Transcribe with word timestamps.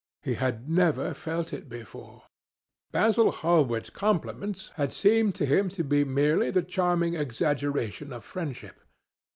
He 0.23 0.33
had 0.33 0.67
never 0.67 1.13
felt 1.13 1.53
it 1.53 1.69
before. 1.69 2.23
Basil 2.91 3.29
Hallward's 3.31 3.91
compliments 3.91 4.69
had 4.73 4.91
seemed 4.91 5.35
to 5.35 5.45
him 5.45 5.69
to 5.77 5.83
be 5.83 6.03
merely 6.03 6.49
the 6.49 6.63
charming 6.63 7.13
exaggeration 7.13 8.11
of 8.11 8.23
friendship. 8.23 8.79